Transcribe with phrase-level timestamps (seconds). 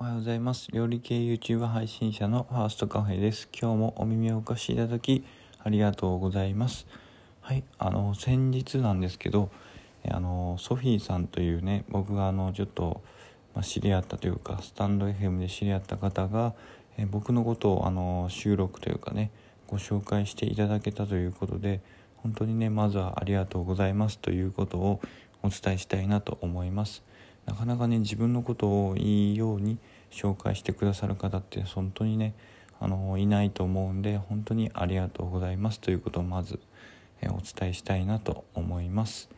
[0.00, 0.70] おはようございます。
[0.70, 3.48] 料理系 YouTuber 配信者のファーストカフェです。
[3.52, 5.24] 今日もお耳をお貸しいただき
[5.58, 6.86] ありがとうございます。
[7.40, 9.50] はい、あの先日なんですけど、
[10.08, 13.02] あのソフィーさんというね、僕があのちょっと、
[13.56, 16.54] まあ、知り合ったというか、スタンド FM で知り合った方が、
[16.96, 19.32] え僕のことをあの収録というかね、
[19.66, 21.80] ご紹介していただけたということで、
[22.18, 25.00] 本当にね、まずはありがとうございますということを
[25.42, 27.02] お伝えしたいなと思います。
[27.48, 29.78] なかなかね自分のことをいいように
[30.10, 32.34] 紹介してくださる方って本当にね
[32.78, 36.60] あのいないと思うんで本当にありがとうございますということをまず
[37.22, 39.28] えお伝えしたいなと思います。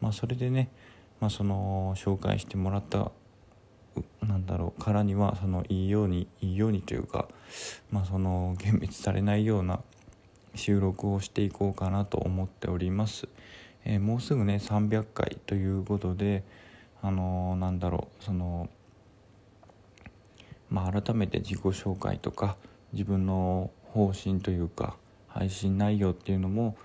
[0.00, 0.70] まあ、それでね、
[1.20, 3.10] まあ、その紹介してもらった
[4.22, 7.28] なんだろうからにはそのいいようにいいようにというか、
[7.90, 9.80] まあ、その幻滅されないような
[10.54, 13.28] 収録をしていこうかなと思っております。
[13.84, 16.44] えー、もうすぐね300回ということで
[17.02, 18.68] あの、なんだろうその
[20.70, 22.56] まあ改めて自己紹介とか
[22.92, 24.96] 自分の方針というか
[25.28, 26.76] 配信内容っていうのも、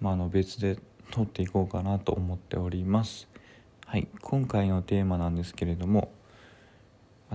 [0.00, 0.78] まあ、あの別で
[1.10, 3.28] 撮っていこうかなと思っております。
[3.86, 6.12] はい今回のテーマなんですけれども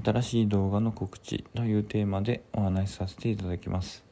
[0.04, 4.04] 新しい動画の告知というテーマでお話しさせていただきます。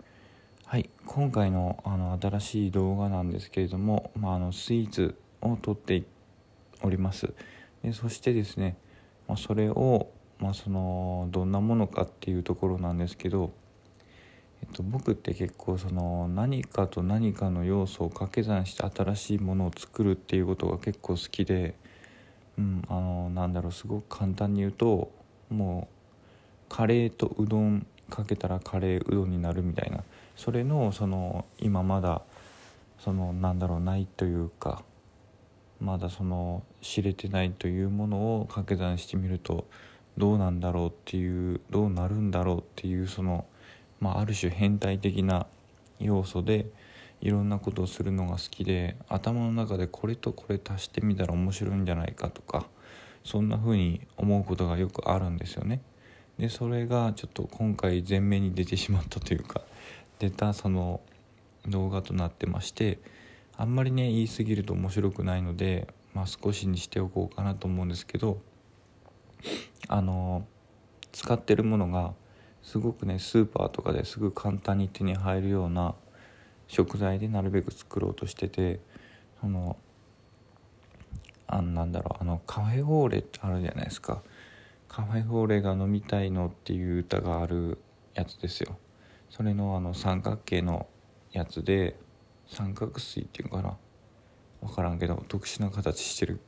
[0.65, 6.03] はい今回のあの新しい動画なんですけれども、まあ、あのスイーツを撮って
[6.81, 7.33] おります。
[7.83, 8.77] でそしてですね、
[9.27, 13.51] まあ、それを、まあ、そのどんなものかっていうところなんですけど、
[14.61, 21.75] えっと、僕って結構その何かと何かの要素を掛け算して新しいものを作るっていうことが結構好きで、
[22.57, 25.11] うん、あのなんだろうすごく簡単に言うと
[25.49, 25.95] もう
[26.69, 30.03] カレーとうどんかけたらカレーうどんになるみたいな。
[30.35, 32.23] それのその今まだ
[32.99, 34.83] そのなんだろうないというか
[35.81, 39.65] まだその知れてないというものを掛け算してみると
[40.17, 43.45] どうなんだろうっていうどうなるんだろうっていうその、
[43.99, 45.47] まあ、ある種変態的な
[45.99, 46.67] 要素で
[47.21, 52.67] いろんなことをするのが好きで頭の中でこれとこれ足してみたら面白いんじゃないかとか
[53.23, 55.81] そんな風に思うことがよくあるんですよね。
[56.39, 59.61] でそれがちょっと今回前面に出てしまったというか
[60.17, 61.01] 出たその
[61.67, 62.97] 動画となってまして
[63.57, 68.41] あんまりね言い過ぎると面白くないので、まあ、少しにしておこうかなと思うんですけど
[69.87, 70.45] あの
[71.11, 72.13] 使ってるものが
[72.63, 75.95] すごくねスーパーとかですぐ簡単に手に入るような
[76.67, 78.79] 食材でなるべく作ろうとしてて
[79.41, 79.77] その
[81.47, 84.21] あなんだろうあのカフェオーレってあるじゃないですか。
[84.87, 87.77] カフェオーレが飲みたいのっていう歌がある
[88.13, 88.77] やつですよ。
[89.29, 90.87] それのあの三角形の
[91.31, 91.95] やつで
[92.51, 93.77] 三角錐っていうかな？
[94.61, 96.39] 分からんけど特殊な形してる。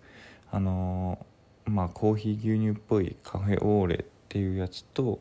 [0.51, 5.19] あのー、まあコーヒー牛乳っぽいカフェオーレっていうやつと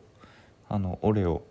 [0.69, 1.41] あのオレオ。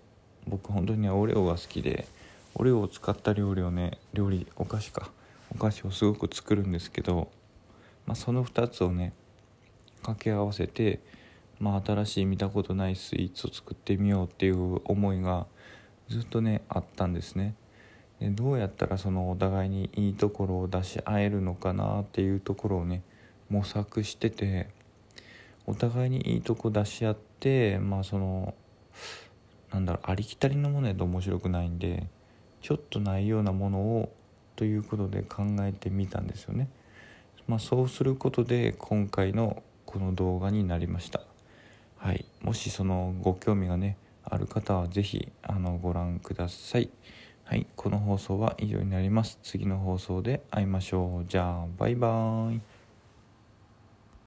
[0.46, 2.06] 僕本当にオレオが好きで
[2.54, 5.10] オレオを使った料理をね料理お菓子か。
[5.54, 7.30] お菓子をすごく作るんですけど、
[8.06, 9.12] まあ、その2つをね
[10.00, 11.00] 掛け合わせて、
[11.60, 15.46] まあ、新しい見たことないスイーツを作ってみようっていう思いが
[16.08, 17.54] ずっとねあったんですね。
[18.22, 23.02] でどうやったらそのお互いにいいところを出し合えるのかなっていうところをね
[23.50, 24.68] 模索してて
[25.66, 28.54] お互いにいいとこ出し合ってまあその
[29.72, 32.06] なんだろうありきたりのものやと面白くないんで
[32.60, 34.12] ちょっとないようなものを
[34.54, 36.68] ということで考えてみたんですよね。
[37.48, 41.22] まあ、そうすることで今回のこの動画になりました。
[41.96, 46.90] はい、もしそのご興味がねある方は是非あのご覧ください。
[47.52, 49.38] はい、この放送は以上になります。
[49.42, 51.26] 次の放送で会いましょう。
[51.28, 52.62] じゃあ、バイバーイ。